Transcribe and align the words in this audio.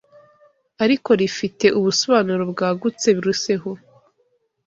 ariko 0.83 1.09
rifite 1.19 1.65
ubusobanuro 1.79 2.43
bwagutse 2.51 3.07
biruseho 3.15 3.71